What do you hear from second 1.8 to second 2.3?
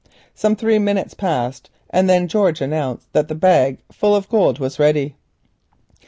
and then